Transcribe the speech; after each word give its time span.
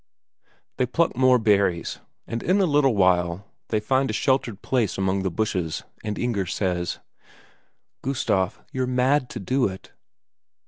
They 0.77 0.87
pluck 0.87 1.15
more 1.15 1.37
berries, 1.37 1.99
and 2.25 2.41
in 2.41 2.59
a 2.59 2.65
little 2.65 2.95
while 2.95 3.45
they 3.67 3.79
find 3.79 4.09
a 4.09 4.13
sheltered 4.13 4.63
place 4.63 4.97
among 4.97 5.21
the 5.21 5.29
bushes, 5.29 5.83
and 6.03 6.17
Inger 6.17 6.47
says: 6.47 6.97
"Gustaf, 8.01 8.63
you're 8.71 8.87
mad 8.87 9.29
to 9.29 9.39
do 9.39 9.67
it." 9.67 9.91